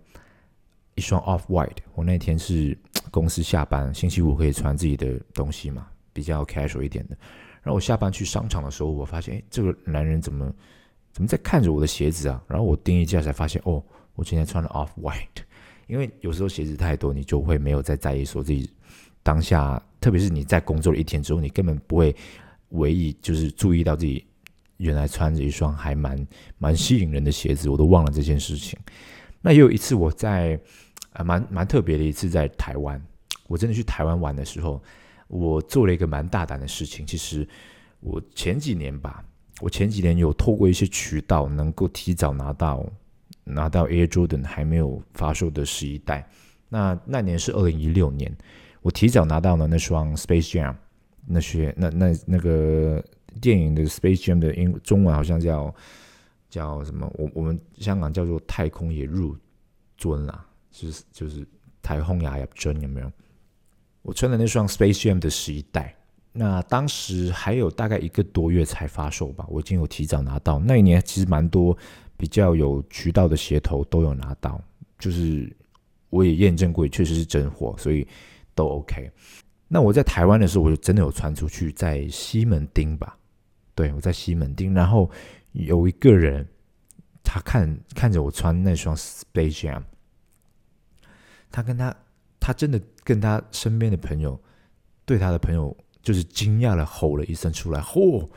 [0.96, 2.78] 一双 Off White，我那天是
[3.10, 7.18] 公司下班，星期五可以穿自己的东西嘛，比较 casual 一点的。
[7.62, 10.54] 然后我下班去商场的时候，我发现，哎，这个男人怎么
[11.12, 12.44] 怎么在看着我的鞋子啊？
[12.48, 13.84] 然后我盯一下才发现，哦，
[14.16, 15.44] 我今天穿了 Off White。
[15.88, 18.70] 因为有时候鞋子太多，你就会没有再在意说自己
[19.22, 22.16] 当下，特别是你在工作了一天之后，你根本不会。
[22.76, 24.26] 唯一就是注意到自己
[24.78, 26.26] 原来穿着一双还蛮
[26.58, 28.80] 蛮吸引人的鞋子，我都忘了这件事情。
[29.42, 30.60] 那也有一次我在
[31.14, 33.02] 啊蛮蛮特别的一次在台湾，
[33.48, 34.82] 我真的去台湾玩的时候，
[35.28, 37.06] 我做了一个蛮大胆的事情。
[37.06, 37.48] 其实
[38.00, 39.24] 我前几年吧，
[39.60, 42.86] 我前几年有透过一些渠道能够提早拿到
[43.44, 46.28] 拿到 Air Jordan 还没有发售的十一代。
[46.70, 48.32] 那那年是二零一六年，
[48.82, 50.76] 我提早拿到了那双 Space Jam。
[51.28, 53.02] 那些那那那个
[53.40, 55.74] 电影的 Space Jam 的英中文好像叫
[56.52, 57.12] 叫什么？
[57.18, 59.36] 我我们香港叫做太空也入
[59.98, 61.48] 尊啦，就是就是
[61.82, 63.12] 太空也入尊有没有？
[64.04, 65.96] 我穿的那双 Space Jam 的十一代，
[66.34, 70.60] 那当时还有大概一个多月才发售吧，我已经有提早拿到。
[70.60, 71.78] 那一年其实蛮多
[72.18, 74.62] 比较有渠道的鞋头都有拿到，
[75.00, 75.56] 就是
[76.10, 78.06] 我也验证过，确实是真货，所以
[78.54, 79.10] 都 OK。
[79.68, 83.18] 那我在台湾的时候，我就真的有穿出去，在西门町吧，
[83.74, 85.10] 对我在西门町，然后
[85.52, 86.48] 有一个人，
[87.24, 89.84] 他看看着我穿那双 Space Jam，
[91.52, 91.96] 他跟他
[92.40, 94.40] 他真的跟他身边的朋友，
[95.06, 98.28] 对他的朋友就是惊讶的吼了一声出来，嚯！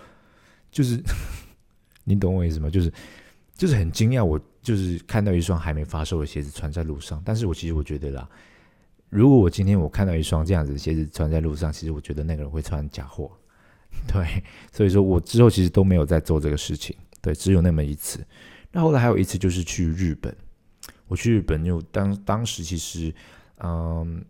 [0.70, 1.00] 就是
[2.04, 2.68] 你懂我意思吗？
[2.68, 2.92] 就是
[3.54, 7.22] 就是很惊讶，我就是看到一双还没发售的鞋子穿在路上。
[7.24, 8.28] 但是我其实我觉得啦，
[9.08, 13.30] 如果我今天我看到一双这样子的鞋子穿在路上，其实我觉得那个人会穿假货。
[14.12, 16.96] 对，所以说我之后其实都没有在做这个事情。
[17.24, 18.22] 对，只有那么一次。
[18.70, 20.36] 那后来还有一次就是去日本，
[21.08, 23.14] 我去日本就当当时其实，
[23.60, 24.22] 嗯，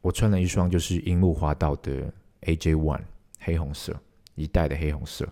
[0.00, 3.02] 我穿了一双就是樱木花道的 AJ One
[3.38, 3.96] 黑红色
[4.34, 5.28] 一代的黑红色。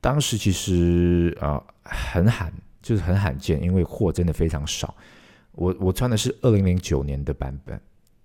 [0.00, 2.52] 当时其实啊很罕，
[2.82, 4.92] 就是很罕见，因为货真的非常少。
[5.52, 7.80] 我我穿的是二零零九年的版本，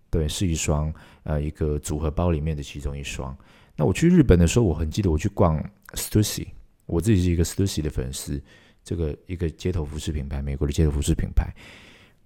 [0.09, 3.37] 对，是一双呃一个组合包里面的其中一双。
[3.75, 6.47] 那我去日本的时候，我很记得我去逛 Stussy，
[6.89, 8.41] 我自己是一个 Stussy 的粉丝，
[8.83, 11.53] 这个一个街头服饰品牌，美国的街头服饰品牌。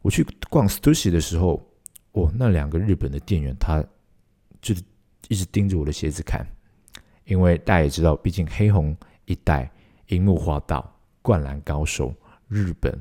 [0.01, 1.61] 我去逛 Stussy 的时候，
[2.13, 3.83] 哦，那两个日本的店员他
[4.61, 4.81] 就是
[5.27, 6.47] 一直盯着我的鞋子看，
[7.25, 8.95] 因为大家也知道，毕竟黑红。
[9.25, 9.71] 一代
[10.07, 12.13] 樱木花道、灌篮高手、
[12.49, 12.93] 日本，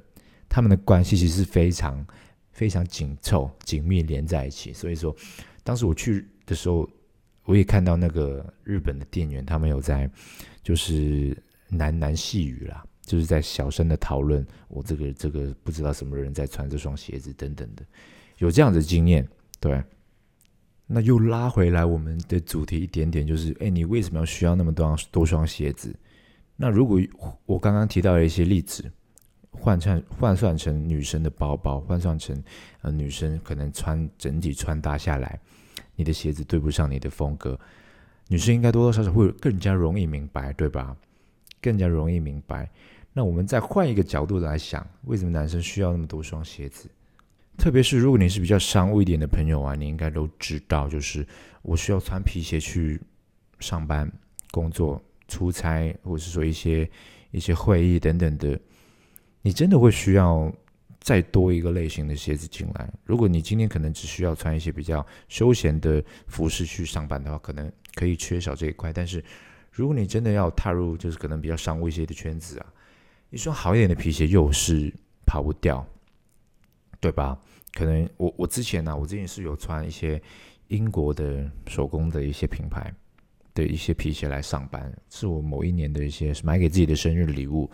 [0.49, 2.07] 他们的关系其实是非常
[2.53, 4.73] 非常紧凑、紧密连在一起。
[4.73, 5.13] 所以说，
[5.65, 6.89] 当时我去的时候，
[7.43, 10.09] 我也看到那个日本的店员，他们有在
[10.63, 11.37] 就是
[11.73, 17.83] 喃喃细语啦，就是在小声的讨论我这个这个不知道什么人在穿这双鞋子等等的，
[18.39, 19.27] 有这样的经验，
[19.59, 19.83] 对。
[20.95, 25.95] 那又拉回来我们的主题一点点，就是哎，你为什么要需要那么多多双鞋子？
[26.55, 27.01] 那如果
[27.47, 28.93] 我刚刚提到的一些例子，
[29.53, 32.43] 换算换算成女生的包包，换算成
[32.83, 35.41] 呃女生可能穿整体穿搭下来，
[35.97, 37.59] 你的鞋子对不上你的风格，
[38.29, 40.95] 女生应该多多少少会更加容易明白，对吧？
[41.63, 42.69] 更加容易明白。
[43.15, 46.91] 那我们再换一个角度来想，为什么男生需要那么多双鞋子？
[47.57, 51.27] 特别是如果你是比较商务一点的朋友啊，你应该都知道，就是
[51.63, 53.01] 我需要穿皮鞋去
[53.61, 54.13] 上班、
[54.51, 55.03] 工作。
[55.29, 56.87] 出差，或者是说一些
[57.31, 58.61] 一些会议等等的，
[59.41, 60.53] 你真的会需要
[61.01, 62.93] 再多一个类型的鞋子进来。
[63.07, 68.93] 如果你今天可能只需要穿一些比较休闲的服饰去上班的话，可能可以缺少这一块。
[68.93, 69.25] 但是
[69.73, 72.67] 如果你真的要踏入就是可能比较商务一些的圈子啊，
[73.31, 74.93] 一双好一点的皮鞋又是
[75.27, 75.85] 跑不掉，
[77.01, 77.37] 对吧？
[77.73, 80.23] 可能我我之前呢，我之前是有穿一些
[80.69, 82.95] 英国的手工的一些品牌。
[83.55, 87.71] 的一些皮鞋来上班，是我某一年的一些买给自己的生日礼物。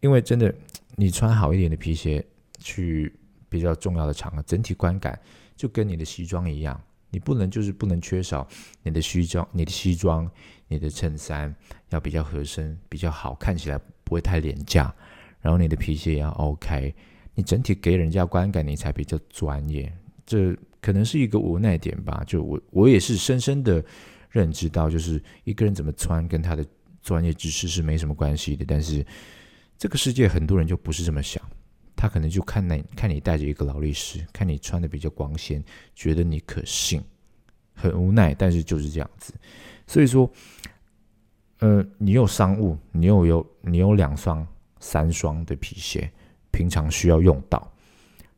[0.00, 0.52] 因为真的，
[0.96, 2.26] 你穿好一点的皮鞋
[2.58, 3.14] 去
[3.48, 5.16] 比较重要的场合，整体观感
[5.56, 8.44] 就跟你的西装一样，你不能就是不能缺少
[8.82, 10.28] 你的西装、你的西装、
[10.74, 11.54] 你的衬衫
[11.90, 14.94] 要比较合身、比较好看起来，不会太廉价。
[15.40, 16.94] 然后你的皮鞋也要 OK，
[17.34, 19.92] 你整体给人家观感你才比较专业。
[20.26, 22.22] 这可能是一个无奈点吧。
[22.26, 23.82] 就我我也是深深的。
[24.30, 26.66] 认知到，就是一个人怎么穿跟他的
[27.00, 28.64] 专业知识是没什么关系的。
[28.66, 29.06] 但是
[29.78, 31.40] 这个世界很多人就不是这么想，
[31.94, 35.62] 他可能就看那看你带着一个劳力士，看你穿的比较光鲜，
[35.94, 37.00] 觉得你可信，
[37.74, 39.34] 很无奈，但是就是这样子。
[39.86, 40.30] 所以说，
[41.58, 44.46] 呃，你有商务，你又有你有两双、
[44.80, 46.10] 三双的皮鞋，
[46.50, 47.70] 平常需要用到，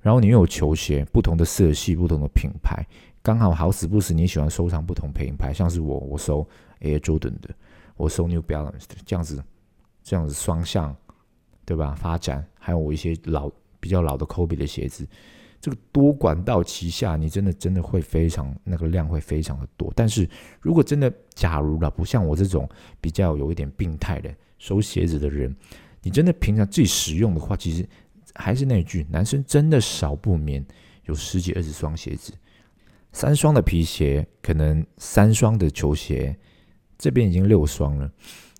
[0.01, 2.85] 然后你又有球鞋，不同的色系，不同的品牌。
[3.23, 6.47] 刚好好死不死，你喜欢收藏不同品牌，像是我，我收
[6.81, 7.55] Air Jordan 的，
[7.97, 9.43] 我收 New Balance 的，这样子，
[10.05, 10.95] 这样子双向，
[11.65, 11.95] 对吧？
[11.97, 15.05] 发展还有我一些老比较老的 Kobe 的鞋子，
[15.67, 19.93] 这个多管道旗下，你真的真的会非常那个量会非常的多。
[19.97, 22.69] 但是如果真的假如了，不像我这种
[23.01, 25.53] 比较有一点病态的收鞋子的人，
[26.05, 27.85] 你真的平常自己使用的话，其实
[28.37, 30.65] 还是那句，男生真的少不免
[31.07, 32.33] 有十几二十双鞋子。
[33.11, 36.37] 三双的皮鞋，可能三双的球鞋，
[36.97, 38.09] 这边已经六双了。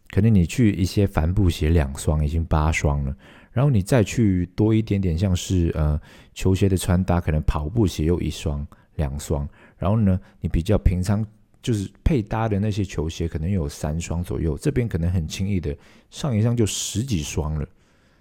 [0.09, 3.17] 可能你去一些帆布鞋两双，已经八双了。
[3.57, 5.99] 然后你再去多一点点，像是呃
[6.35, 8.67] 球鞋的穿搭，可能跑步鞋又一双
[8.97, 9.49] 两双。
[9.79, 11.27] 然后呢，你比较平常
[11.63, 14.59] 就是配搭的那些球鞋，可能有三双左右。
[14.59, 15.75] 这边可能很轻易的
[16.11, 17.67] 上一双就十几双了，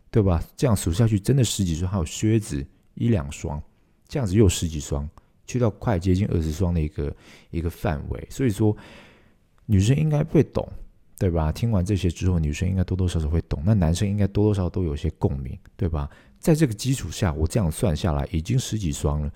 [0.09, 0.41] 对吧？
[0.55, 1.91] 这样数下去，真的十几双。
[1.91, 3.61] 还有靴子一两双，
[4.07, 5.05] 这样子又十几双。
[5.45, 7.13] 去到快接近二十双的一个
[7.51, 8.73] 一个范围，所以说
[9.65, 10.65] 女生应该会懂，
[11.17, 11.51] 对吧？
[11.51, 16.09] 听完这些之后，女生应该多多少少会懂，那男生应该多多少少都有些共鸣，对吧？
[16.39, 19.31] 在这个基础下，我这样算下来已经十几双了，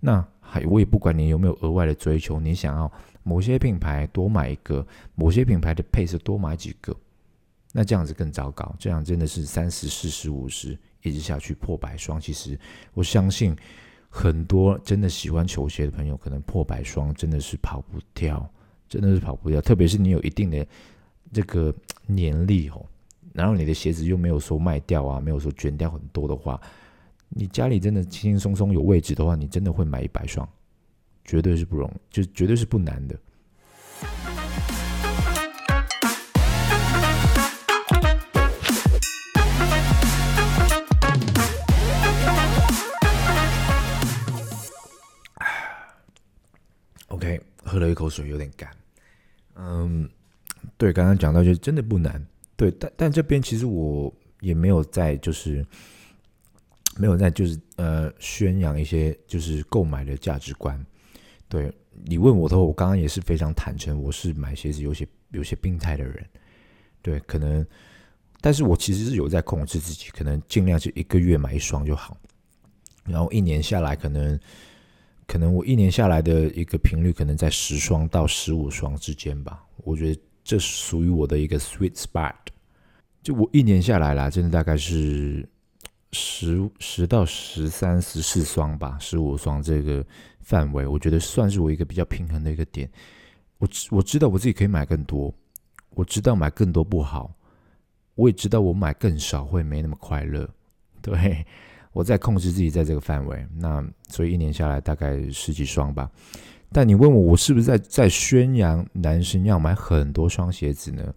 [0.00, 2.90] 那还我也不管你有没有额外的追求，你想要
[3.22, 6.96] 某些品牌多买一个，某些品牌的配色多买几个，
[7.72, 12.58] 那这样子更糟糕，这样真的是三十、四十、五十一直下去破百双，其实
[12.94, 13.56] 我相信。
[14.08, 18.48] 很多真的喜欢球鞋的朋友，可能破百双真的是跑不掉，
[18.88, 19.60] 真的是跑不掉。
[19.60, 20.66] 特别是你有一定的
[21.32, 21.74] 这个
[22.06, 22.84] 年历哦，
[23.32, 26.60] 然后你的鞋子又没有说卖掉啊，没有说捐掉很多的话，
[27.28, 30.48] 你家里真的轻轻松松有位置的话，你真的会买一百双，
[31.24, 33.18] 绝对是不容，就绝对是不难的。
[47.08, 48.68] OK，喝了一口水，有点干。
[49.54, 50.08] 嗯，
[50.78, 52.24] 对，刚刚讲到，就是真的不难。
[52.56, 55.66] 对，但但这边其实我也没有在，就是
[56.96, 60.78] 没有在，就是呃，宣扬一些就是购买的价值观。
[61.48, 61.72] 对
[62.04, 66.24] 你问我的话，我刚刚也是非常坦诚，我是买鞋子有些有些病态的人。
[67.02, 67.66] 对，可能，
[68.40, 72.16] 但是我其实是有在控制自己，可能尽量是一个月买一双就好，
[73.04, 74.38] 然后一年下来可能。
[75.28, 79.60] 可能我一年下来的一个频率，可能在十双到十五双之间吧。
[79.78, 82.32] 我觉得这属于我的一个 sweet spot。
[83.20, 85.46] 就我一年下来啦，真的大概是
[86.12, 90.06] 十十到十三、十四双吧，十五双这个
[90.40, 92.88] 范围，我觉得算是我一个比较平衡的一个点。
[93.58, 95.34] 我我知道我自己可以买更多，
[95.90, 97.34] 我知道买更多不好，
[98.14, 100.48] 我也知道我买更少会没那么快乐，
[101.02, 101.44] 对。
[101.92, 106.10] 我在控制自己在这个范围，那所以一年下来大概十几双吧。
[106.72, 111.14] 但你问我，我是不是在在宣扬男生要买很多双鞋子呢？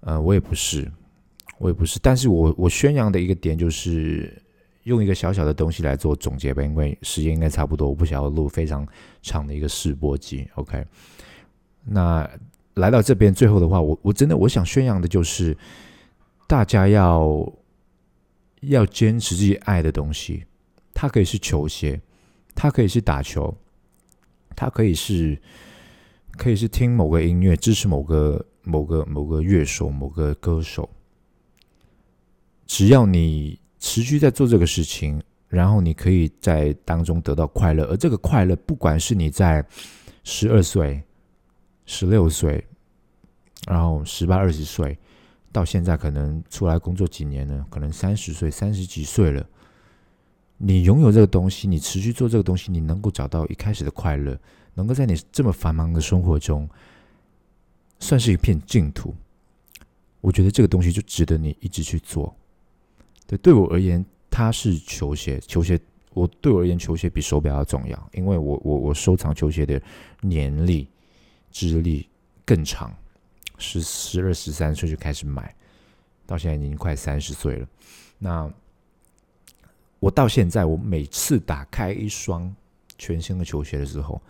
[0.00, 0.90] 呃，我也不是，
[1.58, 1.98] 我也不是。
[2.02, 4.42] 但是我我宣扬的一个点就是
[4.84, 8.86] 用一个小小的东西来做总结吧，因为时间应该差不多，我不想要录非常
[9.22, 10.48] 长的一个试播集。
[10.54, 10.84] OK，
[11.84, 12.28] 那
[12.74, 15.56] 来到这边最后的话，我我真的我想宣扬的就是
[16.46, 17.52] 大家要。
[18.64, 20.44] 要坚持自己爱的东西，
[20.92, 21.98] 它可以是球鞋，
[22.54, 23.56] 它可以是打球，
[24.60, 25.40] 它可以是，
[26.36, 30.86] 可以是听某个音乐，支持某个某个某个乐手、某个歌手。
[32.66, 35.18] 只要你持续在做这个事情，
[35.48, 39.64] 然后你可以在当中得到快乐，而这个快乐，不管是你在
[40.24, 41.02] 十二岁、
[41.86, 42.62] 十六岁，
[43.66, 44.98] 然后十八、二十岁。
[45.50, 49.42] 到现在可能出来工作几年了，可能三十岁、三十几岁了。
[50.62, 54.38] 你拥有这个东西，你持续做这个东西，你能够找到一开始的快乐，
[54.74, 56.68] 能够在你这么繁忙的生活中，
[57.98, 59.14] 算是一片净土。
[60.20, 62.36] 我觉得这个东西就值得你一直去做。
[63.26, 65.80] 对，对我而言，它是球鞋，球鞋，
[66.12, 69.80] 我对我而言，球鞋比手表要重要，因为我我我收藏球鞋的
[70.20, 70.86] 年历、
[71.50, 72.06] 资历
[72.44, 72.94] 更长。
[73.56, 75.54] 十十二十三岁就开始买，
[76.26, 77.66] 到现在已经快三十岁了。
[78.18, 78.50] 那
[80.00, 82.52] 我到现在，我每次打开一双
[82.98, 84.20] 全新的球鞋的时候，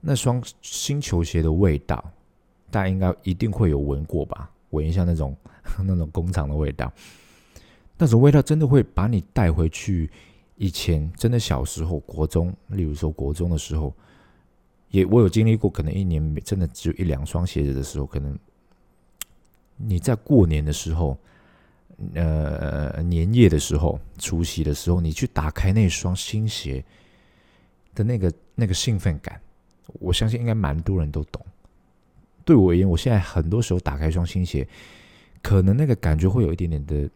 [0.00, 2.04] 那双新球鞋的味道，
[2.70, 4.50] 大家应该一定会有闻过吧？
[4.70, 5.34] 闻一下那种
[5.82, 6.92] 那种工厂的味道，
[7.96, 10.10] 那种味道真的会把你带回去
[10.56, 13.94] 以前，真的小时候国中，例如说国中的时候，
[14.90, 18.38] 也我有经历过，可能一年真的只有一两双鞋子的时候，可能。
[19.78, 21.18] 你在过年的时候，
[22.14, 26.84] 呃，年夜的时候，除夕的时候，你去打开那双新鞋
[27.94, 29.40] 的那个那个兴奋感，
[29.94, 31.44] 我相信应该蛮多人都懂。
[32.44, 34.66] 对我而言，我现在很多时候打开一双新鞋，
[35.42, 37.08] 可能那个感觉会有一点点的，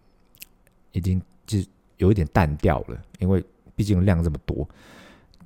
[0.93, 1.59] 已经就
[1.99, 3.45] 有一点淡掉了，因为
[3.77, 4.69] 毕竟量这么多，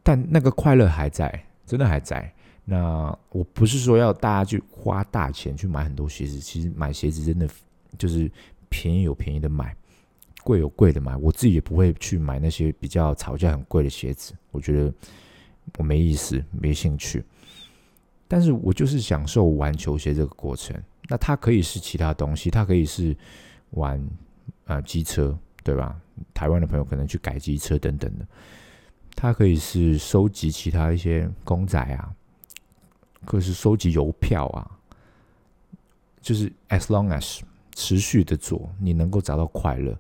[0.03, 2.33] 但那个快乐还在，真的还在。
[2.65, 7.47] 那我不是说要大家去花大钱去买很多鞋子，其实买鞋子真的
[7.99, 8.31] 就是
[8.75, 9.73] 便宜有便宜的买，
[10.43, 11.17] 贵有贵的买。
[11.17, 14.93] 我自己也不会去买那些比较炒价很贵的鞋子，我觉得
[15.79, 17.25] 我没意思，没兴趣。
[18.27, 20.77] 但是我就是享受玩球鞋这个过程。
[21.09, 23.17] 那它可以是其他东西，它可以是
[23.71, 24.05] 玩
[24.65, 25.97] 啊机车，对吧？
[26.33, 28.27] 台湾的朋友可能去改机车等等的，
[29.15, 32.13] 它可以是收集其他一些公仔啊。
[33.25, 34.69] 可是收集邮票啊，
[36.21, 37.41] 就是 as long as
[37.75, 39.99] 持续的做，你能够找到快乐。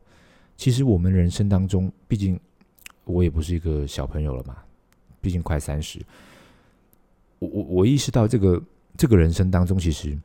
[0.56, 2.38] 其实我们人生当中，毕竟
[3.04, 4.56] 我也不是一个小朋友了嘛，
[5.20, 6.00] 毕竟快三十。
[7.38, 8.62] 我我我意识到这个
[8.96, 10.18] 这个人生当中，其实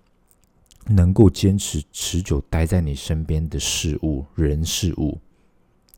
[0.86, 5.20] 能够坚持持久待在你身边的事物、人事物，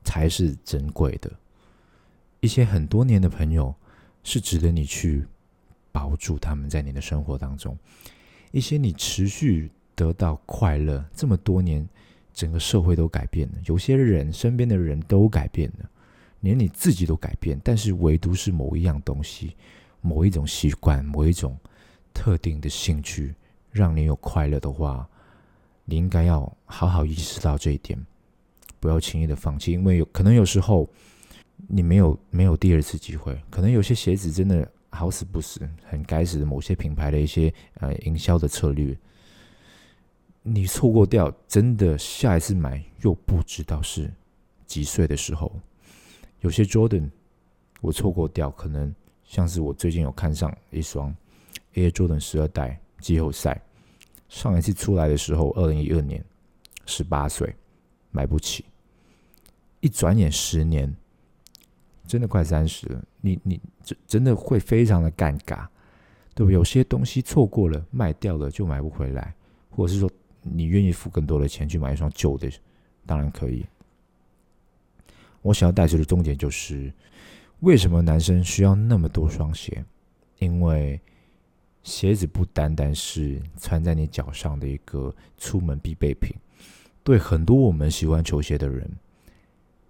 [0.03, 1.31] 才是珍贵的。
[2.39, 3.75] 一些很多年的朋友，
[4.23, 5.25] 是值得你去。
[5.93, 7.77] 保住他们在你的生活当中，
[8.51, 11.87] 一些你持续得到快乐这么多年，
[12.33, 15.89] 整个社会都改变了，有些人身边的人都改变了，
[16.39, 19.55] 连你自己都改变，但是唯独是某一样东西、
[20.01, 21.57] 某一种习惯、某一种
[22.13, 23.35] 特定的兴趣，
[23.71, 25.07] 让你有快乐的话，
[25.85, 27.99] 你应该要好好意识到这一点，
[28.79, 30.89] 不要轻易的放弃，因为有可能有时候
[31.67, 38.97] 你没有没有第二次机会，可能有些鞋子真的好死不死，很该死的某些品牌的一些呃营销的策略，
[40.43, 44.11] 你错过掉，真的下一次买又不知道是
[44.65, 45.51] 几岁的时候。
[46.39, 47.09] 有些 Jordan
[47.79, 51.15] 我错过掉，可能像是我最近有看上一双
[51.75, 53.61] Air Jordan 十二代季后赛，
[54.29, 56.23] 上一次出来的时候，二零一二年，
[56.87, 57.55] 十八岁
[58.09, 58.65] 买不起，
[59.79, 60.91] 一转眼十年，
[62.07, 65.67] 真的快三十了，你你真真的会非常的尴尬，
[66.33, 66.51] 对不？
[66.51, 69.35] 有些东西错过了，卖掉了就买不回来，
[69.69, 70.09] 或者是说
[70.41, 72.49] 你愿意付更多的钱去买一双旧的，
[73.05, 73.65] 当然可以。
[75.41, 76.91] 我想要带出的重点就是，
[77.61, 79.83] 为什么男生需要那么多双鞋？
[80.39, 80.99] 因为
[81.83, 86.35] 鞋子不单单是穿在你脚上的一个出门必备品，
[87.03, 88.87] 对很多我们喜欢球鞋的人，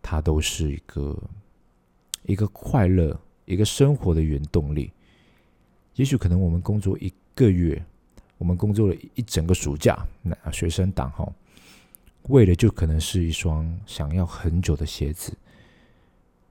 [0.01, 1.21] 它都是一个
[2.23, 4.91] 一个快乐、一个生活的原动力。
[5.95, 7.83] 也许可能我们工作一个月，
[8.41, 11.31] 我们工作了一整个暑假，那学生党哈。
[12.29, 15.31] 为的就可能是一双想要很久的鞋子，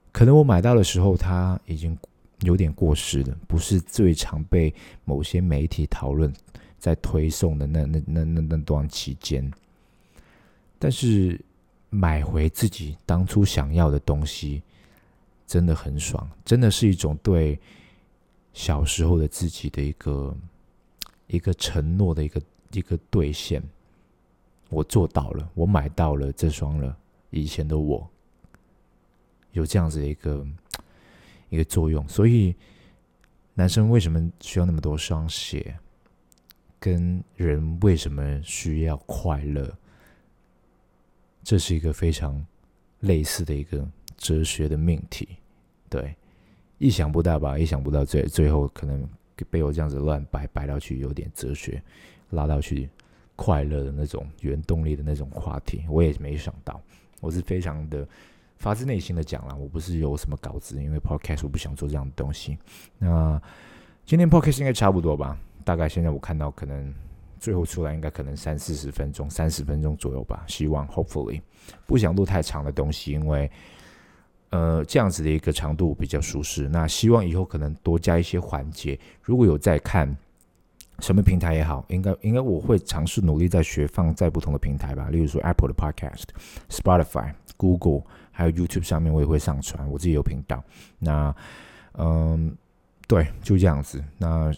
[0.09, 1.97] 可能我买到的时候，它已经
[2.43, 4.73] 有点过时了，不是最常被
[5.03, 6.33] 某些媒体讨论、
[6.79, 9.51] 在推送的那那那那那段期间。
[10.79, 11.37] 但是
[11.89, 14.63] 买回自己当初想要的东西，
[15.45, 17.59] 真的很爽，真的是一种对
[18.53, 20.33] 小时候的自己的一个
[21.31, 23.63] 一个承诺的一个一个兑现。
[24.69, 26.97] 我做到了，我买到了这双了。
[27.29, 28.09] 以前的我
[29.51, 30.47] 有这样子的一个
[31.49, 32.55] 一个作用，所以
[33.53, 35.77] 男生为什么需要那么多双鞋？
[36.79, 39.71] 跟人为什么需要快乐？
[41.43, 42.43] 这是一个非常
[43.01, 45.27] 类似的一个哲学的命题。
[45.89, 46.15] 对，
[46.79, 47.57] 意想不到吧？
[47.57, 49.07] 意想不到，最最后可能
[49.49, 51.81] 被我这样子乱摆摆到去，有点哲学
[52.29, 52.89] 拉到去。
[53.37, 56.79] 快乐的那种原动力的那种话题，我也没想到。
[57.21, 58.07] 我是非常的
[58.57, 62.55] 发自内心的讲了，我不是有什么稿子，因为 podcast 我不想做这样的东西。
[62.99, 63.41] 那
[64.05, 65.35] 今天 podcast 应该差不多吧？
[65.63, 66.93] 大概现在我看到可能
[67.39, 70.43] 最后出来应该可能三四十分钟，三十分钟左右吧。
[70.47, 71.41] 希望 hopefully
[71.87, 73.49] 不想录太长的东西，因为
[74.51, 76.69] 呃这样子的一个长度比较舒适。
[76.69, 78.97] 那希望以后可能多加一些环节。
[79.23, 80.15] 如果有在看。
[80.99, 86.25] 什么平台也好，应该应该我会尝试努力在学放在不同的平台吧，例如说 Apple 的 Podcast、
[86.69, 90.63] Spotify、Google，还有 YouTube 上面我也会上传，我自己有频道。
[90.99, 91.35] 那
[91.93, 92.55] 嗯，
[93.07, 94.03] 对，就这样子。
[94.19, 94.53] 那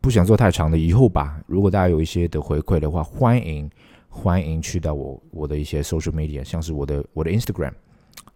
[0.00, 1.42] 不想做太长的，以后吧。
[1.48, 3.68] 如果大家有一些的回馈的话，欢迎
[4.08, 7.72] 欢迎去到我我的一些 social media，像是我的我的 Instagram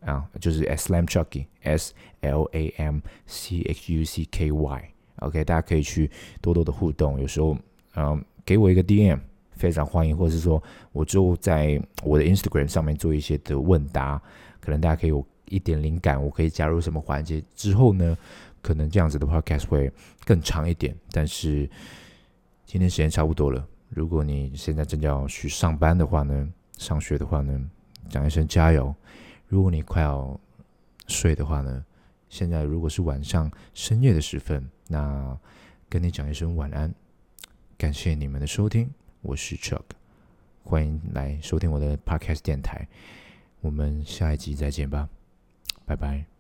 [0.05, 4.89] 啊，就是 Slam Chucky S L A M C H U C K Y。
[5.17, 7.57] OK，大家可以去多多的互动，有时候，
[7.95, 9.21] 嗯，给我一个 DM，
[9.53, 14.21] 非常欢迎，或者是说，我就在我的 Instagram 上面做一些的问答，
[14.61, 18.19] 可能大家可以有一点灵感，我可以加入什么环节之后呢，
[18.61, 19.93] 可能这样子的 Podcast 会
[20.25, 20.97] 更长一点。
[21.13, 21.71] 但是
[22.65, 26.49] 今天时间差不多了，如果你现在正要去上班的话呢，
[26.79, 27.61] 上学的话呢，
[28.09, 28.93] 讲一声加油；
[29.53, 30.41] 如果你快要
[31.09, 31.85] 睡的话呢，
[32.31, 34.67] 现在如果是晚上深夜的时分。
[34.89, 35.39] 那
[35.91, 36.91] 跟你讲一声晚安，
[37.77, 38.91] 感谢你们的收听，
[39.21, 39.83] 我是 Chuck，
[40.65, 42.89] 欢迎来收听我的 Podcast 电台，
[43.61, 45.11] 我们下一集再见吧，
[45.85, 46.32] 拜拜。